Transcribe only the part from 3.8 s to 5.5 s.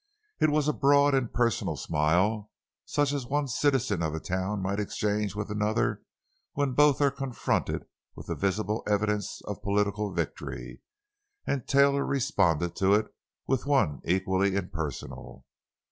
of a town might exchange